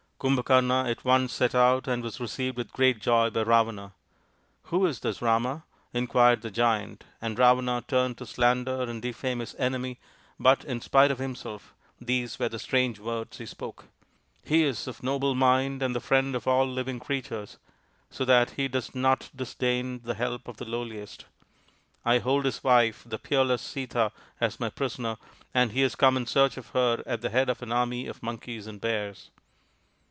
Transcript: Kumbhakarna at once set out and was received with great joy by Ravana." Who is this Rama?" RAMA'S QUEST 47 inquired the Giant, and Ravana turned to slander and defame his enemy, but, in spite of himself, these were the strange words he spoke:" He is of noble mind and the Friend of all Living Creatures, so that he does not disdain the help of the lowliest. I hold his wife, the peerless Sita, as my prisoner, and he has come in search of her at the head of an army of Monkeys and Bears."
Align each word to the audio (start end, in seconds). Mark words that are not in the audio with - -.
Kumbhakarna 0.23 0.87
at 0.87 1.03
once 1.03 1.33
set 1.33 1.55
out 1.55 1.87
and 1.87 2.03
was 2.03 2.19
received 2.19 2.55
with 2.55 2.71
great 2.71 3.01
joy 3.01 3.31
by 3.31 3.41
Ravana." 3.41 3.93
Who 4.65 4.85
is 4.85 4.99
this 4.99 5.19
Rama?" 5.19 5.49
RAMA'S 5.49 5.61
QUEST 5.61 5.91
47 5.93 6.03
inquired 6.03 6.41
the 6.43 6.51
Giant, 6.51 7.03
and 7.23 7.39
Ravana 7.39 7.83
turned 7.87 8.19
to 8.19 8.27
slander 8.27 8.83
and 8.83 9.01
defame 9.01 9.39
his 9.39 9.55
enemy, 9.55 9.99
but, 10.39 10.63
in 10.63 10.79
spite 10.79 11.09
of 11.09 11.17
himself, 11.17 11.73
these 11.99 12.37
were 12.37 12.49
the 12.49 12.59
strange 12.59 12.99
words 12.99 13.39
he 13.39 13.47
spoke:" 13.47 13.85
He 14.45 14.61
is 14.63 14.85
of 14.85 15.01
noble 15.01 15.33
mind 15.33 15.81
and 15.81 15.95
the 15.95 15.99
Friend 15.99 16.35
of 16.35 16.47
all 16.47 16.67
Living 16.67 16.99
Creatures, 16.99 17.57
so 18.11 18.23
that 18.23 18.51
he 18.51 18.67
does 18.67 18.93
not 18.93 19.31
disdain 19.35 20.01
the 20.03 20.13
help 20.13 20.47
of 20.47 20.57
the 20.57 20.65
lowliest. 20.65 21.25
I 22.05 22.19
hold 22.19 22.45
his 22.45 22.63
wife, 22.63 23.01
the 23.07 23.17
peerless 23.17 23.63
Sita, 23.63 24.11
as 24.39 24.59
my 24.59 24.69
prisoner, 24.69 25.17
and 25.51 25.71
he 25.71 25.81
has 25.81 25.95
come 25.95 26.15
in 26.15 26.27
search 26.27 26.57
of 26.57 26.67
her 26.73 27.01
at 27.07 27.21
the 27.21 27.31
head 27.31 27.49
of 27.49 27.63
an 27.63 27.71
army 27.71 28.05
of 28.05 28.21
Monkeys 28.21 28.67
and 28.67 28.79
Bears." 28.79 29.31